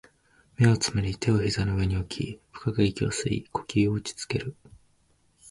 [0.57, 4.55] 目を瞑り、手を膝の上に置き、深く息を吸い、呼吸を落ち着ける